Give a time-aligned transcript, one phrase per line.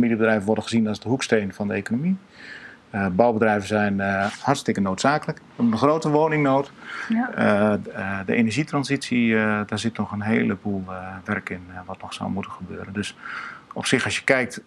[0.00, 2.16] familiebedrijven worden gezien als de hoeksteen van de economie.
[2.94, 5.38] Uh, bouwbedrijven zijn uh, hartstikke noodzakelijk.
[5.38, 6.72] We hebben een grote woningnood.
[7.08, 7.30] Ja.
[7.38, 10.84] Uh, de energietransitie, daar zit nog een heleboel
[11.24, 12.92] werk in wat nog zou moeten gebeuren.
[12.92, 13.16] Dus
[13.72, 14.62] op zich, als je kijkt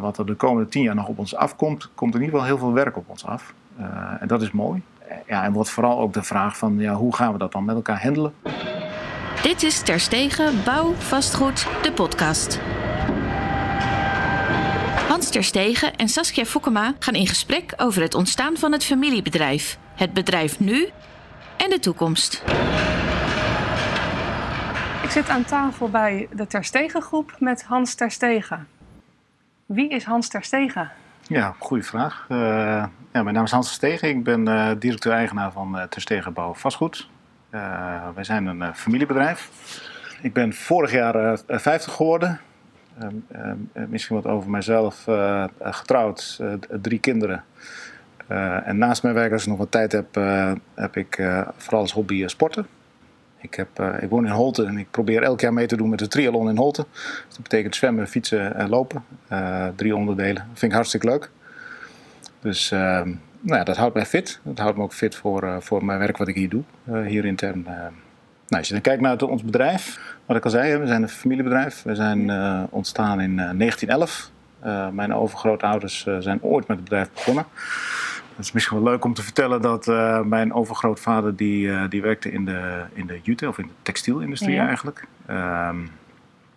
[0.00, 2.56] wat er de komende tien jaar nog op ons afkomt, komt er in ieder geval
[2.56, 3.54] heel veel werk op ons af.
[4.20, 4.82] en dat is mooi.
[5.26, 7.74] Ja, en wordt vooral ook de vraag van ja, hoe gaan we dat dan met
[7.74, 8.32] elkaar handelen?
[9.42, 12.60] Dit is Terstegen Bouw Vastgoed, de podcast.
[15.18, 20.12] Hans Terstegen en Saskia Fokkema gaan in gesprek over het ontstaan van het familiebedrijf, het
[20.12, 20.88] bedrijf nu
[21.56, 22.42] en de toekomst.
[25.02, 28.68] Ik zit aan tafel bij de Terstegen groep met Hans Terstegen.
[29.66, 30.90] Wie is Hans Terstegen?
[31.22, 32.26] Ja, goede vraag.
[32.28, 32.38] Uh,
[33.12, 34.08] ja, mijn naam is Hans Terstegen.
[34.08, 37.08] Ik ben uh, directeur-eigenaar van uh, Terstegen Bouw Vastgoed.
[38.14, 39.50] wij zijn een familiebedrijf.
[40.22, 42.40] Ik ben vorig jaar 50 geworden.
[42.98, 43.14] Ehm,
[43.72, 45.06] ehm, misschien wat over mijzelf.
[45.06, 47.44] Eh, getrouwd, eh, drie kinderen.
[48.26, 50.14] Eh, en naast mijn werk, als ik nog wat tijd heb,
[50.74, 51.14] heb ik
[51.56, 52.66] vooral als hobby sporten.
[53.40, 53.68] Ik, heb,
[54.00, 56.48] ik woon in Holte en ik probeer elk jaar mee te doen met de triathlon
[56.48, 56.86] in Holte.
[57.28, 59.04] dat betekent zwemmen, fietsen en lopen.
[59.74, 60.34] drie onderdelen.
[60.48, 61.30] Dat vind ik hartstikke leuk.
[62.40, 63.08] Dus ehm,
[63.40, 64.40] nou ja, dat houdt mij fit.
[64.42, 66.62] Dat houdt me ook fit voor, voor mijn werk wat ik hier doe,
[67.06, 67.66] hier intern.
[68.48, 71.08] Nou, als je dan kijkt naar ons bedrijf, wat ik al zei, we zijn een
[71.08, 71.82] familiebedrijf.
[71.82, 74.30] We zijn uh, ontstaan in uh, 1911.
[74.64, 77.46] Uh, mijn overgrootouders uh, zijn ooit met het bedrijf begonnen.
[78.36, 79.86] Het is misschien wel leuk om te vertellen dat
[80.26, 84.66] mijn overgrootvader die, die werkte in de, in de jute, of in de textielindustrie ja.
[84.66, 85.06] eigenlijk.
[85.30, 85.90] Um,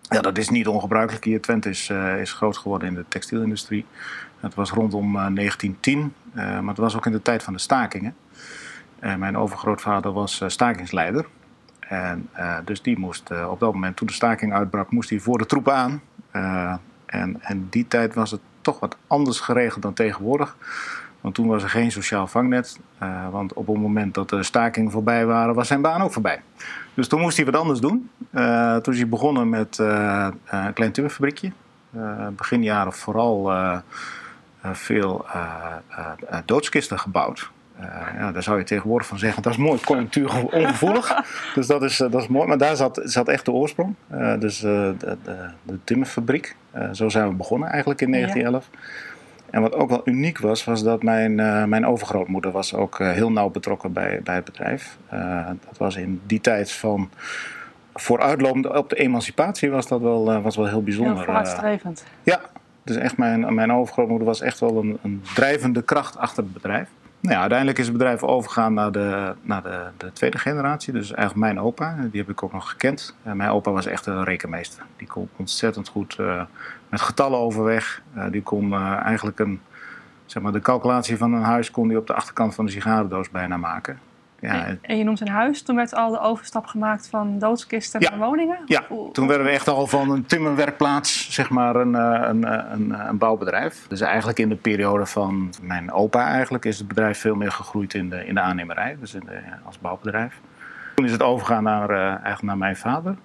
[0.01, 1.41] ja, dat is niet ongebruikelijk hier.
[1.41, 3.85] Twente is, is groot geworden in de textielindustrie.
[4.39, 8.15] Dat was rondom 1910, maar het was ook in de tijd van de stakingen.
[8.99, 11.25] mijn overgrootvader was stakingsleider.
[11.91, 15.19] En, uh, dus die moest uh, op dat moment, toen de staking uitbrak, moest hij
[15.19, 16.01] voor de troepen aan.
[16.35, 16.73] Uh,
[17.05, 20.55] en, en die tijd was het toch wat anders geregeld dan tegenwoordig.
[21.21, 22.79] Want toen was er geen sociaal vangnet.
[23.31, 26.41] want op het moment dat de stakingen voorbij waren, was zijn baan ook voorbij.
[26.93, 28.09] Dus toen moest hij wat anders doen.
[28.81, 31.51] toen is hij begonnen met een klein timmerfabriekje.
[32.31, 33.51] begin jaren vooral
[34.61, 35.25] veel
[36.45, 37.51] doodskisten gebouwd.
[37.81, 41.23] Uh, ja, daar zou je tegenwoordig van zeggen, dat is mooi conjunctuurongevoelig.
[41.55, 42.47] dus dat is, uh, dat is mooi.
[42.47, 43.95] Maar daar zat, zat echt de oorsprong.
[44.13, 45.17] Uh, dus de, de,
[45.63, 46.55] de, timmerfabriek.
[46.91, 48.69] zo zijn we begonnen eigenlijk in 1911.
[48.71, 48.79] Ja.
[49.49, 51.35] En wat ook wel uniek was, was dat mijn,
[51.69, 54.97] mijn overgrootmoeder was ook heel nauw betrokken bij, bij het bedrijf.
[55.67, 57.09] dat was in die tijd van
[57.93, 61.15] vooruitlopend op de emancipatie was dat wel, was wel heel bijzonder.
[61.15, 62.05] Heel vooruitstrevend.
[62.23, 62.41] ja,
[62.83, 66.89] dus echt mijn, mijn overgrootmoeder was echt wel een, een drijvende kracht achter het bedrijf.
[67.21, 70.93] Nou uiteindelijk is het bedrijf overgegaan naar, de, naar de, de, tweede generatie.
[70.93, 73.15] Dus eigenlijk mijn opa, die heb ik ook nog gekend.
[73.23, 74.83] En mijn opa was echt een rekenmeester.
[74.97, 76.41] Die kon ontzettend goed uh,
[76.89, 78.01] met getallen overweg.
[78.15, 79.61] Uh, die kon eigenlijk een,
[80.25, 83.29] zeg maar, de calculatie van een huis kon die op de achterkant van de sigarendoos
[83.29, 83.99] bijna maken.
[84.41, 84.75] Ja.
[84.81, 85.61] En je noemt een huis.
[85.61, 88.09] Toen werd al de overstap gemaakt van doodskisten ja.
[88.09, 88.59] naar woningen?
[88.65, 92.71] Ja, toen werden we echt al van een timmerwerkplaats, zeg maar, een, eh, een, eh,
[92.71, 93.85] een, een, bouwbedrijf.
[93.87, 97.93] Dus eigenlijk in de periode van mijn opa eigenlijk is het bedrijf veel meer gegroeid
[97.93, 100.39] in de, in de aannemerij, dus in de, als bouwbedrijf.
[100.95, 103.15] Toen is het overgegaan naar, uh, eigenlijk naar mijn vader.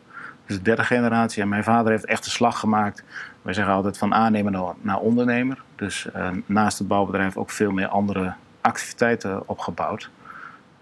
[0.47, 1.43] Dus de derde generatie.
[1.43, 3.05] En mijn vader heeft echt de slag gemaakt.
[3.43, 5.63] Wij zeggen altijd van aannemer naar ondernemer.
[5.77, 10.11] Dus uh, naast het bouwbedrijf ook veel meer andere activiteiten opgebouwd.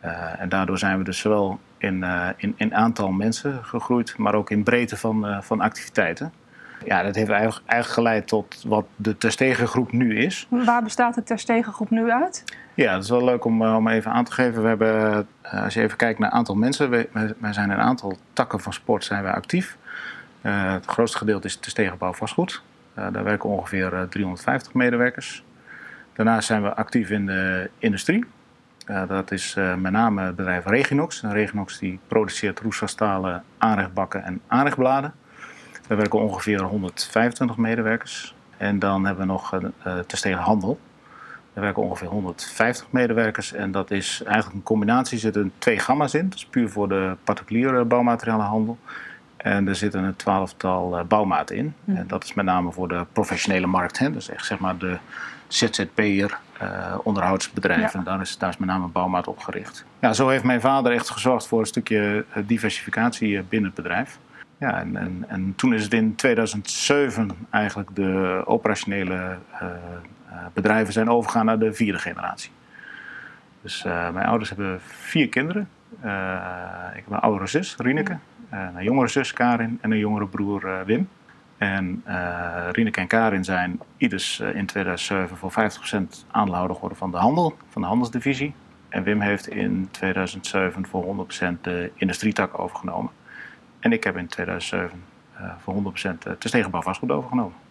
[0.05, 4.35] Uh, en daardoor zijn we dus zowel in, uh, in, in aantal mensen gegroeid, maar
[4.35, 6.33] ook in breedte van, uh, van activiteiten.
[6.85, 10.47] Ja, dat heeft eigenlijk, eigenlijk geleid tot wat de Terstegengroep nu is.
[10.49, 12.45] Waar bestaat de Terstegengroep nu uit?
[12.75, 14.63] Ja, dat is wel leuk om, om even aan te geven.
[14.63, 17.85] We hebben, als je even kijkt naar het aantal mensen, wij, wij zijn in een
[17.85, 19.77] aantal takken van sport zijn wij actief.
[20.41, 22.63] het grootste gedeelte is Terstegenbouw vastgoed.
[22.95, 25.45] daar werken ongeveer 350 medewerkers.
[26.13, 28.25] Daarnaast zijn we actief in de industrie.
[28.87, 31.23] Uh, dat is uh, met name het bedrijf Reginox.
[31.23, 35.15] En Reginox die produceert roestvastalen, aanrechtbakken en aanrechtbladen.
[35.89, 38.35] Daar werken ongeveer 125 medewerkers.
[38.57, 39.53] En dan hebben we nog
[39.87, 40.79] uh, Terstegen Handel.
[41.53, 43.53] Daar werken ongeveer 150 medewerkers.
[43.53, 45.15] En dat is eigenlijk een combinatie.
[45.15, 46.29] Er zitten twee gamma's in.
[46.29, 48.79] Dat is puur voor de particuliere bouwmaterialenhandel.
[49.37, 51.75] En er zitten een twaalftal bouwmaten in.
[51.85, 51.97] Mm.
[51.97, 53.99] En dat is met name voor de professionele markt.
[53.99, 54.11] Hè.
[54.11, 54.99] Dus echt zeg maar de
[55.49, 57.99] ZZP'er, uh, onderhoudsbedrijven.
[57.99, 58.05] Ja.
[58.05, 59.85] Daar, is, daar is met name Bouwmaat op gericht.
[59.99, 63.83] Ja, zo heeft mijn vader echt gezorgd voor een stukje eh, diversificatie eh, binnen het
[63.83, 64.19] bedrijf.
[64.59, 69.69] Ja, en, en, en toen is het in 2007 eigenlijk de operationele uh,
[70.53, 72.51] bedrijven zijn overgegaan naar de vierde generatie.
[73.63, 75.69] Dus uh, mijn ouders hebben vier kinderen.
[76.91, 78.19] ik heb een oudere zus, Rieneke,
[78.51, 81.09] een jongere zus, Karin, en een jongere broer, Wim.
[81.65, 85.55] En uh, Rieneke en Karin zijn ieders in 2007 voor 50%
[86.31, 88.55] aandeelhouder geworden van de handel, van de handelsdivisie.
[88.89, 91.27] En Wim heeft in 2007 voor
[91.57, 93.13] 100% de industrietak overgenomen.
[93.79, 95.03] En ik heb in 2007
[95.41, 97.64] uh, voor 100% de stegenbouw vastgoed overgenomen.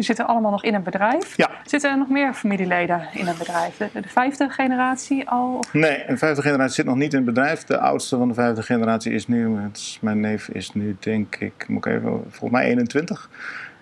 [0.00, 1.36] Die zitten allemaal nog in het bedrijf.
[1.36, 1.50] Ja.
[1.64, 3.76] Zitten er nog meer familieleden in het bedrijf?
[3.76, 5.54] De, de vijfde generatie al?
[5.58, 5.72] Of?
[5.72, 7.64] Nee, een vijfde generatie zit nog niet in het bedrijf.
[7.64, 9.56] De oudste van de vijfde generatie is nu,
[10.00, 13.30] mijn neef is nu denk ik, moet ik even, volgens mij 21.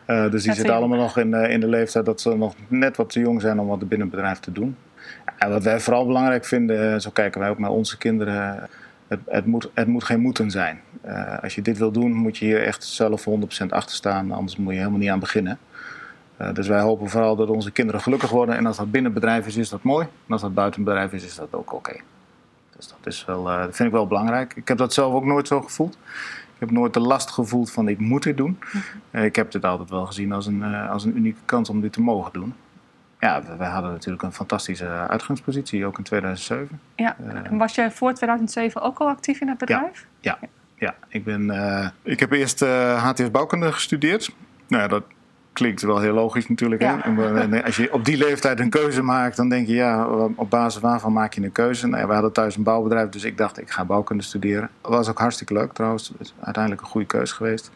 [0.07, 2.97] Uh, dus die zitten allemaal nog in, uh, in de leeftijd dat ze nog net
[2.97, 4.77] wat te jong zijn om wat binnen het bedrijf te doen.
[5.39, 8.69] En wat wij vooral belangrijk vinden, zo kijken wij ook naar onze kinderen,
[9.09, 10.81] het, het, moet, het moet geen moeten zijn.
[11.07, 14.57] Uh, als je dit wil doen, moet je hier echt zelf 100% achter staan, anders
[14.57, 15.59] moet je helemaal niet aan beginnen.
[16.41, 18.57] Uh, dus wij hopen vooral dat onze kinderen gelukkig worden.
[18.57, 20.07] En als dat binnen het bedrijf is, is dat mooi.
[20.27, 21.75] En als dat buiten het bedrijf is, is dat ook oké.
[21.75, 22.03] Okay.
[22.77, 24.55] Dus dat, is wel, uh, dat vind ik wel belangrijk.
[24.57, 25.99] Ik heb dat zelf ook nooit zo gevoeld.
[26.55, 28.59] Ik heb nooit de last gevoeld van ik moet dit doen.
[29.11, 31.93] Uh, ik heb dit altijd wel gezien als een, als een unieke kans om dit
[31.93, 32.55] te mogen doen.
[33.21, 36.81] Ja, wij hadden natuurlijk een fantastische uitgangspositie, ook in 2007.
[36.95, 40.07] Ja, en was jij voor 2007 ook al actief in het bedrijf?
[40.21, 40.95] Ja, ja, ja.
[41.09, 42.61] Ik, ben, ik heb eerst
[42.97, 44.35] HTS bouwkunde gestudeerd.
[44.69, 45.03] Nou ja, dat,
[45.59, 46.83] klinkt wel heel logisch natuurlijk.
[46.83, 47.01] Ja.
[47.03, 47.65] Hè?
[47.65, 51.13] Als je op die leeftijd een keuze maakt, dan denk je, ja, op basis waarvan
[51.13, 51.87] maak je een keuze?
[51.87, 54.71] Nou, we hadden thuis een bouwbedrijf, dus ik dacht, ik ga bouwkunde studeren.
[54.81, 56.13] Dat was ook hartstikke leuk trouwens.
[56.41, 57.71] Uiteindelijk een goede keuze geweest.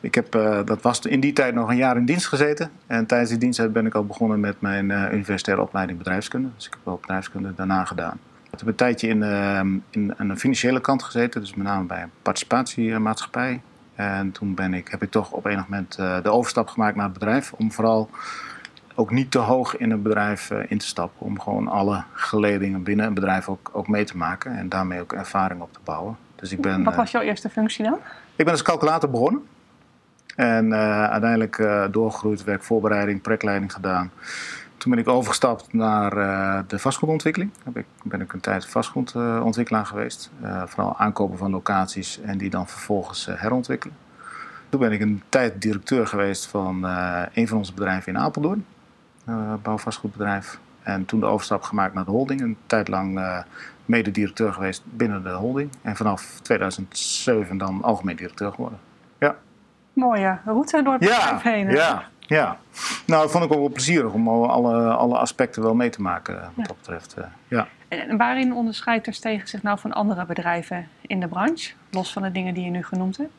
[0.00, 2.70] Ik heb, uh, dat was in die tijd nog een jaar in dienst gezeten.
[2.86, 6.48] En tijdens die diensttijd ben ik al begonnen met mijn uh, universitaire opleiding bedrijfskunde.
[6.56, 8.18] Dus ik heb wel bedrijfskunde daarna gedaan.
[8.50, 9.60] Ik heb een tijdje in, uh,
[9.90, 13.60] in een financiële kant gezeten, dus met name bij een participatiemaatschappij.
[13.94, 17.04] En toen ben ik, heb ik toch op enig moment uh, de overstap gemaakt naar
[17.04, 17.52] het bedrijf.
[17.52, 18.10] Om vooral
[18.94, 21.26] ook niet te hoog in het bedrijf uh, in te stappen.
[21.26, 24.56] Om gewoon alle geledingen binnen een bedrijf ook, ook mee te maken.
[24.56, 26.16] En daarmee ook ervaring op te bouwen.
[26.36, 27.98] Dus ik ben, Wat was jouw eerste functie dan?
[28.36, 29.42] Ik ben als calculator begonnen.
[30.36, 34.10] En uh, uiteindelijk doorgegroeid, werkvoorbereiding, projectleiding gedaan.
[34.76, 37.50] Toen ben ik overgestapt naar uh, de vastgoedontwikkeling.
[37.64, 40.30] Daar ik, ben ik een tijd vastgoedontwikkelaar geweest.
[40.42, 43.96] Uh, vooral aankopen van locaties en die dan vervolgens uh, herontwikkelen.
[44.68, 46.84] Toen ben ik een tijd directeur geweest van
[47.34, 48.66] een van onze bedrijven in Apeldoorn.
[49.62, 50.58] bouwvastgoedbedrijf.
[50.82, 52.40] En toen de overstap gemaakt naar de holding.
[52.40, 53.42] Een tijd lang
[53.84, 55.70] mede-directeur geweest binnen de holding.
[55.82, 58.78] En vanaf 2007 dan algemeen directeur geworden.
[59.18, 59.36] Ja.
[59.92, 61.70] Mooie route door het bedrijf ja, heen.
[61.70, 62.58] Ja, ja,
[63.06, 66.34] nou, dat vond ik ook wel plezierig om alle, alle aspecten wel mee te maken
[66.34, 66.62] wat ja.
[66.62, 67.16] dat betreft.
[67.48, 67.68] ja.
[67.88, 72.32] En waarin onderscheidt Terstegen zich nou van andere bedrijven in de branche, los van de
[72.32, 73.32] dingen die je nu genoemd hebt?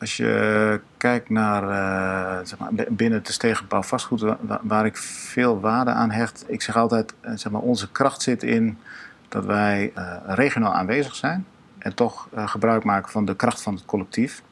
[0.00, 5.60] Als je kijkt naar uh, zeg maar, binnen Terstegen Bouw Vastgoed, waar, waar, ik veel
[5.60, 8.78] waarde aan hecht, ik zeg altijd, zeg maar, onze kracht zit in
[9.28, 11.46] dat wij uh, regionaal aanwezig zijn
[11.78, 14.42] en toch uh, gebruik maken van de kracht van het collectief.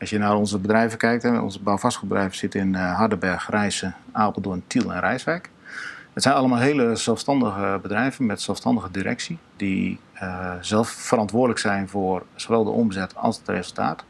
[0.00, 4.62] Als je naar onze bedrijven kijkt, hè, onze bouwvastgoedbedrijven zitten in uh, Hardenberg, Rijssen, Apeldoorn,
[4.66, 5.50] Tiel en Rijswijk.
[6.12, 12.22] Het zijn allemaal hele zelfstandige bedrijven met zelfstandige directie, die uh, zelf verantwoordelijk zijn voor
[12.34, 14.04] zowel de omzet als het resultaat.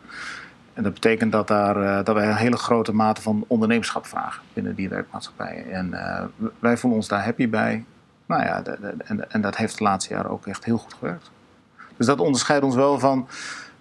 [0.72, 4.42] En dat betekent dat, daar, uh, dat wij een hele grote mate van ondernemerschap vragen
[4.52, 5.72] binnen die werkmaatschappijen.
[5.72, 5.90] En
[6.58, 7.84] wij voelen ons daar happy bij.
[8.26, 8.62] Nou ja,
[9.04, 11.31] en, en dat heeft de laatste jaren ook echt heel goed gewerkt.
[11.96, 13.28] Dus dat onderscheidt ons wel van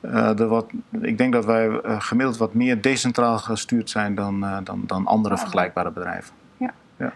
[0.05, 0.65] uh, wat,
[1.01, 5.05] ik denk dat wij uh, gemiddeld wat meer decentraal gestuurd zijn dan, uh, dan, dan
[5.05, 6.33] andere vergelijkbare bedrijven.
[6.57, 6.73] Ja.
[6.97, 7.13] ja.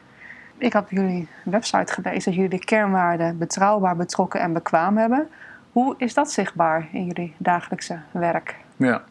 [0.57, 5.27] Ik heb jullie website gelezen dat jullie de kernwaarden betrouwbaar, betrokken en bekwaam hebben.
[5.71, 8.55] Hoe is dat zichtbaar in jullie dagelijkse werk?
[8.75, 9.03] Ja.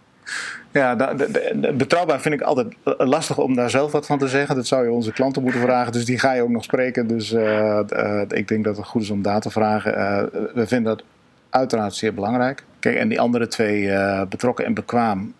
[0.70, 4.28] Ja, de, de, de, betrouwbaar vind ik altijd lastig om daar zelf wat van te
[4.28, 4.54] zeggen.
[4.54, 7.06] Dat zou je onze klanten moeten vragen, dus die ga je ook nog spreken.
[7.06, 7.32] Dus
[8.28, 9.92] ik denk dat het goed is om daar te vragen.
[10.54, 11.04] we vinden dat
[11.50, 12.64] uiteraard zeer belangrijk.
[12.94, 15.34] En die andere twee, uh, betrokken en bekwaam.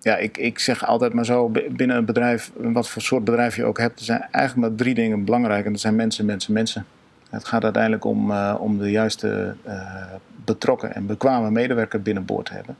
[0.00, 3.64] Ja, ik, ik zeg altijd maar zo, binnen een bedrijf, wat voor soort bedrijf je
[3.64, 5.64] ook hebt, er zijn eigenlijk maar drie dingen belangrijk.
[5.64, 6.86] En dat zijn mensen, mensen, mensen.
[7.30, 10.04] Het gaat uiteindelijk om, uh, om de juiste uh,
[10.44, 12.76] betrokken en bekwame medewerker binnenboord te hebben.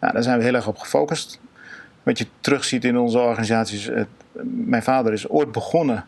[0.00, 1.40] Nou, daar zijn we heel erg op gefocust.
[2.02, 3.90] Wat je terugziet in onze organisaties,
[4.42, 6.04] mijn vader is ooit begonnen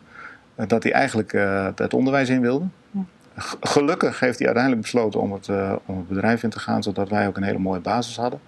[0.67, 1.31] dat hij eigenlijk
[1.75, 2.65] het onderwijs in wilde.
[3.61, 7.09] Gelukkig heeft hij uiteindelijk besloten om het, uh, om het bedrijf in te gaan, zodat
[7.09, 8.39] wij ook een hele mooie basis hadden.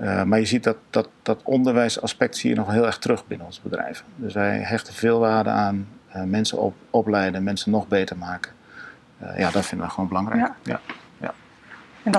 [0.00, 3.46] Uh, maar je ziet dat, dat, dat onderwijsaspect zie je nog heel erg terug binnen
[3.46, 4.04] ons bedrijf.
[4.16, 8.52] Dus wij hechten veel waarde aan uh, mensen op, opleiden, mensen nog beter maken.
[9.36, 10.40] ja, dat vinden we gewoon belangrijk.
[10.40, 10.54] Ja.
[10.62, 10.80] ja.
[11.20, 11.34] ja.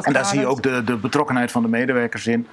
[0.03, 2.47] En, daar zie je ook de, de betrokkenheid van de medewerkers in.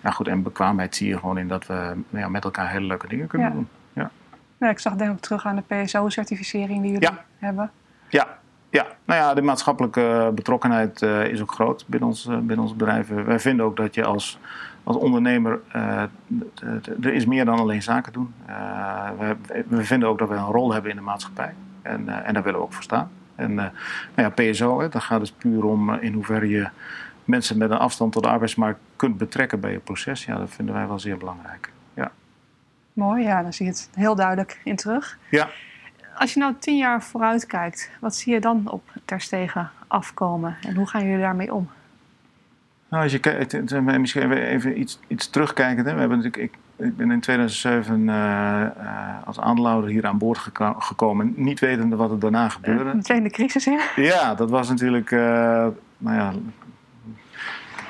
[0.00, 3.08] Nou goed, en bekwaamheid zie je gewoon in dat we ja, met elkaar hele leuke
[3.08, 3.68] dingen kunnen doen.
[3.92, 4.10] Ja.
[4.58, 7.70] Ja, ik zag denk ik terug aan de PSO-certificering die jullie hebben.
[8.08, 8.39] Ja,
[8.70, 12.76] Ja, nou ja, de maatschappelijke betrokkenheid uh, is ook groot binnen ons, uh, binnen ons
[12.76, 13.08] bedrijf.
[13.08, 14.38] Wij vinden ook dat je als,
[14.84, 16.02] als ondernemer, uh,
[17.02, 18.34] er is meer dan alleen zaken doen.
[19.18, 19.36] We,
[19.68, 21.54] we, vinden ook dat we een rol hebben in de maatschappij.
[21.82, 23.10] En, en daar willen we ook voor staan.
[23.34, 23.70] En nou
[24.14, 26.68] ja, PSO, hè, dat gaat dus puur om in hoeverre je
[27.24, 30.24] mensen met een afstand tot de arbeidsmarkt kunt betrekken bij je proces.
[30.24, 31.72] Ja, dat vinden wij wel zeer belangrijk.
[31.94, 32.12] Ja.
[32.92, 35.18] Mooi, ja, daar zie je het heel duidelijk in terug.
[35.30, 35.48] Ja.
[36.20, 40.74] Als je nou tien jaar vooruit kijkt, wat zie je dan op Terstegen afkomen en
[40.74, 41.70] hoe gaan jullie daarmee om?
[42.88, 45.84] Nou, als je kijkt, misschien even iets, iets terugkijken.
[45.86, 45.92] Hè.
[45.94, 50.38] We hebben natuurlijk, ik, ik ben in 2007 uh, uh, als aandeelhouder hier aan boord
[50.38, 52.84] geko gekomen, niet wetende wat er daarna gebeurde.
[52.84, 53.80] Uh, meteen de crisis in?
[53.96, 55.20] Ja, dat was natuurlijk, uh,
[55.98, 56.32] nou ja,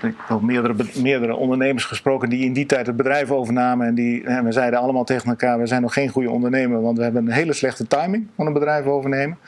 [0.03, 3.87] ik heb meerdere, meerdere ondernemers gesproken die in die tijd het bedrijf overnamen.
[3.87, 7.03] En die, we zeiden allemaal tegen elkaar: we zijn nog geen goede ondernemer, want we
[7.03, 9.39] hebben een hele slechte timing van een bedrijf overnemen.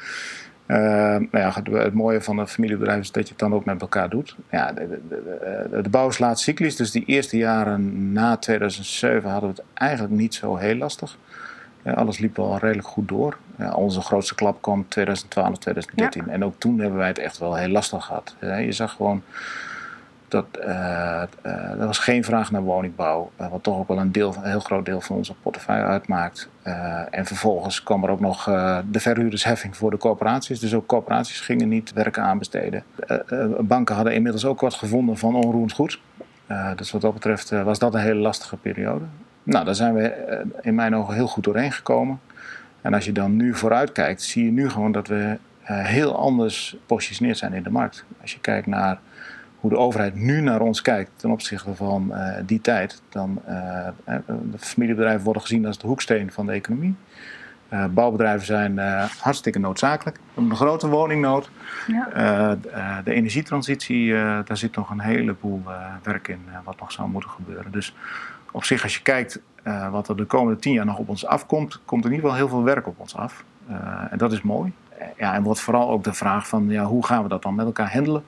[0.67, 3.81] Uh, nou ja, het mooie van een familiebedrijf is dat je het dan ook met
[3.81, 4.37] elkaar doet.
[4.51, 5.23] Ja, de, de,
[5.71, 10.15] de, de bouw slaat cyclisch, dus die eerste jaren na 2007 hadden we het eigenlijk
[10.15, 11.19] niet zo heel lastig.
[11.85, 13.37] Ja, alles liep wel redelijk goed door.
[13.59, 16.25] Ja, onze grootste klap kwam 2012, 2013.
[16.27, 16.33] Ja.
[16.33, 18.37] En ook toen hebben wij het echt wel heel lastig gehad.
[18.41, 19.23] je zag gewoon
[20.33, 21.23] dat, uh,
[21.81, 24.61] er was geen vraag naar woningbouw, uh, wat toch ook wel een, deel, een heel
[24.61, 26.49] groot deel van onze portefeuille uitmaakt.
[27.11, 28.45] en vervolgens kwam er ook nog
[28.91, 30.61] de verhuurdersheffing voor de corporaties.
[30.61, 32.83] Dus ook corporaties gingen niet werken aanbesteden.
[33.61, 36.01] banken hadden inmiddels ook wat gevonden van onroerend goed.
[36.77, 39.05] dus wat dat betreft was dat een hele lastige periode.
[39.43, 42.21] Nou, daar zijn we in mijn ogen heel goed doorheen gekomen.
[42.81, 46.77] En als je dan nu vooruit kijkt, zie je nu gewoon dat we heel anders
[46.81, 48.05] gepositioneerd zijn in de markt.
[48.21, 48.99] Als je kijkt naar
[49.63, 53.87] hoe de overheid nu naar ons kijkt ten opzichte van uh, die tijd, dan uh,
[54.27, 56.95] de familiebedrijven worden gezien als de hoeksteen van de economie.
[57.71, 58.79] Uh, bouwbedrijven zijn
[59.19, 60.17] hartstikke noodzakelijk.
[60.17, 61.51] We hebben een grote woningnood.
[61.87, 62.57] Ja.
[63.05, 65.63] de energietransitie, daar zit nog een heleboel
[66.03, 67.73] werk in wat nog zou moeten gebeuren.
[67.73, 67.95] Dus
[68.53, 69.41] op zich, als je kijkt
[69.91, 72.47] wat er de komende tien jaar nog op ons afkomt, komt er in ieder geval
[72.47, 73.45] heel veel werk op ons af.
[74.11, 74.73] en dat is mooi.
[75.17, 77.67] ja, en wordt vooral ook de vraag van ja, hoe gaan we dat dan met
[77.67, 78.25] elkaar handelen?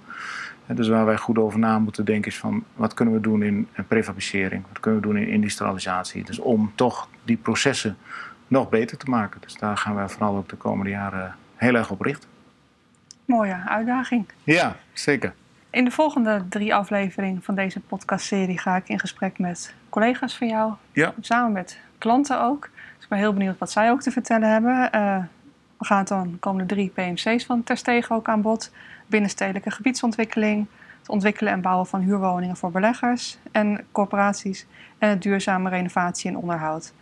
[0.66, 3.68] Dus waar wij goed over na moeten denken is van wat kunnen we doen in
[3.88, 6.24] prefabricering, wat kunnen we doen in industrialisatie.
[6.24, 7.96] Dus om toch die processen
[8.48, 9.40] nog beter te maken.
[9.40, 12.28] Dus daar gaan wij vooral ook de komende jaren heel erg op richten.
[13.24, 14.26] Mooie uitdaging.
[14.42, 15.34] Ja, zeker.
[15.70, 20.46] In de volgende drie afleveringen van deze podcastserie ga ik in gesprek met collega's van
[20.46, 20.72] jou.
[20.92, 21.14] Ja.
[21.20, 22.70] Samen met klanten ook.
[22.94, 24.88] Dus ik ben heel benieuwd wat zij ook te vertellen hebben.
[24.94, 25.18] Uh,
[25.78, 28.72] we gaan dan komende drie PMC's van Terstegen ook aan bod
[29.06, 30.66] binnenstedelijke gebiedsontwikkeling,
[30.98, 34.66] het ontwikkelen en bouwen van huurwoningen voor beleggers en corporaties
[34.98, 36.92] en het duurzame renovatie en onderhoud.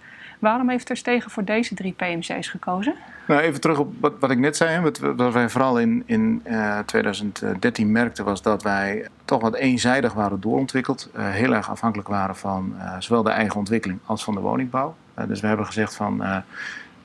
[0.43, 2.95] Waarom heeft Terstegen voor deze drie PMC's gekozen?
[3.27, 4.81] Nou, even terug op wat, wat ik net zei.
[5.17, 10.13] Wat, wij vooral in, in uh, eh, 2013 merkten was dat wij toch wat eenzijdig
[10.13, 11.11] waren doorontwikkeld.
[11.17, 14.95] Uh, heel erg afhankelijk waren van uh, zowel de eigen ontwikkeling als van de woningbouw.
[15.29, 16.43] dus we hebben gezegd van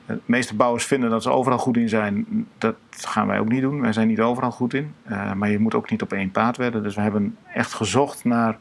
[0.08, 2.26] de meeste bouwers vinden dat ze overal goed in zijn.
[2.58, 3.80] Dat gaan wij ook niet doen.
[3.80, 4.94] Wij zijn niet overal goed in.
[5.10, 6.82] Uh, maar je moet ook niet op één paard werden.
[6.82, 8.56] Dus we hebben echt gezocht naar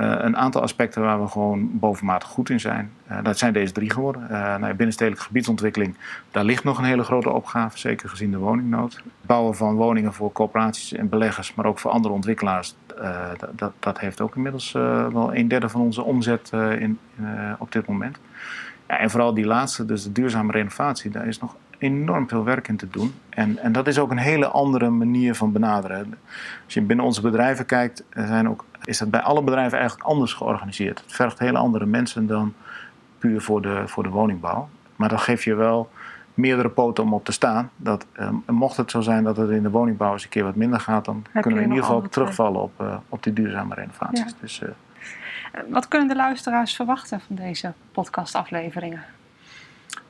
[0.00, 2.92] uh, een aantal aspecten waar we gewoon bovenmatig goed in zijn.
[3.10, 4.26] Uh, dat zijn deze drie geworden.
[4.30, 5.96] Nou, binnenstedelijke gebiedsontwikkeling,
[6.30, 7.78] daar ligt nog een hele grote opgave.
[7.78, 9.02] Zeker gezien de woningnood.
[9.20, 12.74] Bouwen van woningen voor corporaties en beleggers, maar ook voor andere ontwikkelaars.
[13.38, 16.98] Dat, dat, dat, heeft ook inmiddels wel een derde van onze omzet in,
[17.58, 18.18] op dit moment.
[18.92, 22.68] Ja, en vooral die laatste, dus de duurzame renovatie, daar is nog enorm veel werk
[22.68, 23.14] in te doen.
[23.28, 26.14] En, en dat is ook een hele andere manier van benaderen.
[26.64, 30.32] Als je binnen onze bedrijven kijkt, zijn ook, is dat bij alle bedrijven eigenlijk anders
[30.32, 31.00] georganiseerd.
[31.00, 32.54] Het vergt hele andere mensen dan
[33.18, 34.68] puur voor de, voor de woningbouw.
[34.96, 35.90] Maar dat geeft je wel
[36.34, 37.70] meerdere poten om op te staan.
[37.76, 40.54] Dat, eh, mocht het zo zijn dat het in de woningbouw eens een keer wat
[40.54, 44.30] minder gaat, dan kunnen we in ieder geval terugvallen op, uh, op die duurzame renovaties.
[44.30, 44.36] Ja.
[44.40, 44.68] Dus, uh,
[45.68, 49.02] wat kunnen de luisteraars verwachten van deze podcastafleveringen?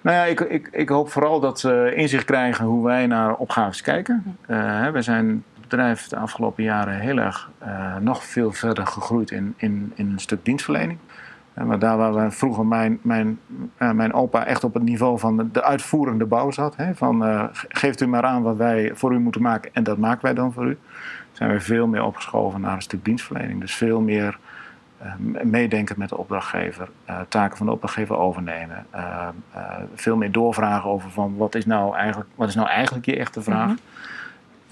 [0.00, 3.80] Nou ja, ik, ik, ik hoop vooral dat ze inzicht krijgen hoe wij naar opgaves
[3.80, 4.36] kijken.
[4.46, 9.30] Uh, we zijn het bedrijf de afgelopen jaren heel erg uh, nog veel verder gegroeid
[9.30, 10.98] in, in, in een stuk dienstverlening.
[11.58, 13.38] Uh, maar daar waar we vroeger mijn, mijn,
[13.76, 16.76] mijn opa echt op het niveau van de, uitvoerende bouw zat.
[16.76, 20.22] Hè, van geeft u maar aan wat wij voor u moeten maken en dat maken
[20.22, 20.78] wij dan voor u.
[21.32, 23.60] Zijn we veel meer opgeschoven naar een stuk dienstverlening.
[23.60, 24.38] Dus veel meer
[25.42, 28.86] meedenken met de opdrachtgever, uh, taken van de opdrachtgever overnemen.
[28.94, 29.28] Uh,
[29.94, 33.42] veel meer doorvragen over van wat is nou eigenlijk, wat is nou eigenlijk je echte
[33.42, 33.66] vraag.
[33.68, 34.10] Mm -hmm.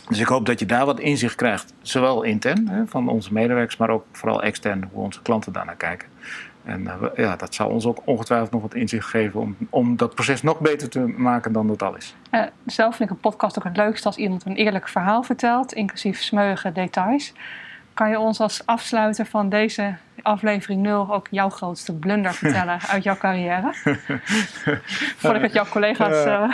[0.09, 3.77] Dus ik hoop dat je daar wat inzicht krijgt, zowel intern hè, van onze medewerkers,
[3.77, 6.09] maar ook vooral extern, hoe onze klanten daarnaar kijken.
[6.65, 10.43] En ja, dat zou ons ook ongetwijfeld nog wat inzicht geven om, om dat proces
[10.43, 12.15] nog beter te maken dan het al is.
[12.67, 16.21] zelf vind ik een podcast ook het leukste als iemand een eerlijk verhaal vertelt, inclusief
[16.21, 17.33] smeuïge details.
[17.95, 23.03] Kan je ons als afsluiter van deze aflevering 0 ook jouw grootste blunder vertellen uit
[23.03, 23.73] jouw carrière?
[25.17, 26.17] Voordat ik het jouw collega's.
[26.17, 26.51] Uh, ja,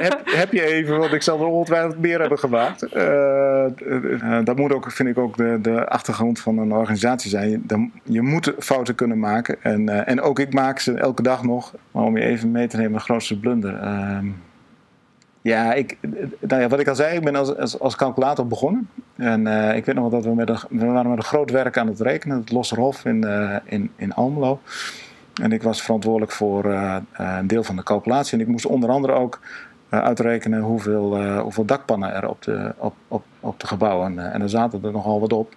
[0.00, 2.94] heb, heb, je even, want ik zal er ongetwijfeld meer hebben gemaakt.
[2.94, 3.64] Uh,
[4.44, 7.62] dat moet ook, vind ik, ook de, de achtergrond van een organisatie zijn.
[7.66, 9.62] Dan, je moet fouten kunnen maken.
[9.62, 11.74] En, en ook ik maak ze elke dag nog.
[11.90, 13.78] Maar om je even mee te nemen, mijn grootste blunder.
[13.78, 14.26] Ehm,
[15.42, 15.96] ja, ik,
[16.40, 18.88] nou ja, wat ik al zei, ik ben als, als, als calculator begonnen.
[19.20, 21.50] En uh, ik weet nog wel dat we met een, we waren met een groot
[21.50, 24.60] werk aan het rekenen, het Losserhof in, uh, in, in Almelo.
[25.42, 28.38] En ik was verantwoordelijk voor uh, een deel van de calculatie.
[28.38, 29.40] En ik moest onder andere ook
[29.88, 34.32] uitrekenen hoeveel, hoeveel dakpannen er op de, op, op, op de gebouwen.
[34.32, 35.56] en er zaten er nogal wat op.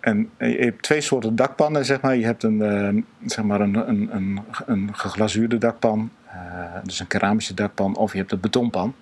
[0.00, 2.16] En je hebt twee soorten dakpannen, zeg maar.
[2.16, 7.54] Je hebt een, zeg maar een, een, een, een geglazuurde dakpan uh, dus een keramische
[7.54, 8.94] dakpan of je hebt een betonpan.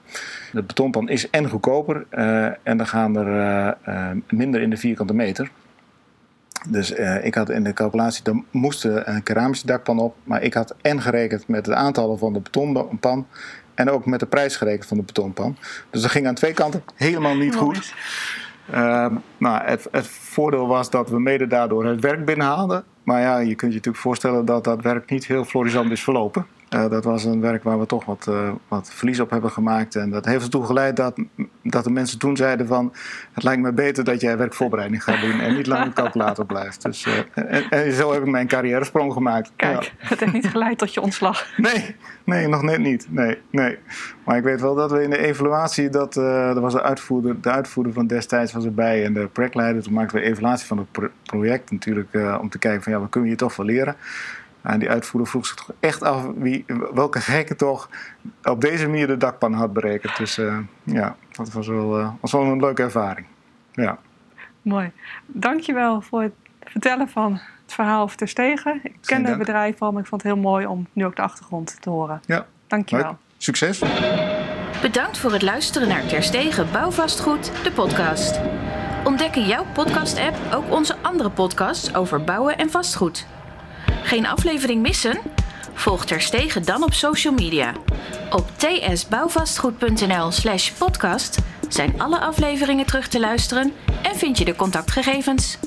[0.53, 5.15] De betonpan is en goedkoper uh, en dan gaan er uh, minder in de vierkante
[5.15, 5.51] meter.
[6.69, 6.91] Dus
[7.23, 11.03] ik had in de calculatie, dan moest een keramische dakpan op, maar ik had en
[11.03, 13.27] gerekend met het aantallen van de betonpan
[13.75, 15.57] en ook met de prijs gerekend van de betonpan.
[15.91, 17.95] Dus dat ging aan twee kanten helemaal niet goed.
[19.39, 22.85] nou, het, het, voordeel was dat we mede daardoor het werk binnenhaalden.
[23.03, 26.47] Maar ja, je kunt je natuurlijk voorstellen dat dat werk niet heel florissant is verlopen.
[26.77, 29.97] Uh, dat was een werk waar we toch wat, uh, wat verlies op hebben gemaakt.
[29.97, 31.19] En dat heeft ertoe geleid dat,
[31.63, 32.93] dat de mensen toen zeiden van...
[33.33, 36.83] het lijkt me beter dat jij werkvoorbereiding gaat doen en niet langer calculator blijft.
[36.83, 39.53] Dus, uh, en, en, zo heb ik mijn carrière-sprong gemaakt.
[39.57, 39.91] Kijk, ja.
[39.97, 41.45] het heeft niet geleid tot je ontslag.
[41.57, 43.07] Nee, nee, nog net niet.
[43.11, 43.79] Nee, nee.
[44.25, 45.89] Maar ik weet wel dat we in de evaluatie...
[45.89, 49.83] Dat, er was de uitvoerder, de uitvoerder van destijds was erbij en de projectleider.
[49.83, 52.09] Toen maakten we een evaluatie van het project natuurlijk...
[52.41, 53.97] om te kijken van ja, wat kunnen we hier toch van leren...
[54.67, 57.89] En die uitvoerder vroeg zich toch echt af wie, welke gekke toch
[58.43, 60.17] op deze manier de dakpan had berekend.
[60.17, 63.27] Dus uh, ja, dat was wel, uh, was wel een leuke ervaring.
[63.73, 63.99] Ja.
[64.63, 64.93] Mooi.
[65.27, 66.33] Dankjewel voor het
[66.65, 68.81] vertellen van het verhaal over Terstegen.
[68.83, 71.23] Ik ken het bedrijf al, maar ik vond het heel mooi om nu ook de
[71.23, 72.21] achtergrond te horen.
[72.25, 72.47] Ja.
[72.67, 73.07] Dankjewel.
[73.07, 73.17] Leuk.
[73.37, 73.83] Succes.
[74.83, 78.41] Bedankt voor het luisteren naar Terstegen Bouwvastgoed, de podcast.
[79.05, 83.27] Ontdek in jouw podcast-app ook onze andere podcasts over bouwen en vastgoed.
[84.07, 85.19] Geen aflevering missen?
[85.75, 87.73] Volg Terstegen dan op social media.
[88.31, 91.39] Op tsbouwvastgoed.nl slash podcast
[91.69, 95.59] zijn alle afleveringen terug te luisteren en vind je de contactgegevens.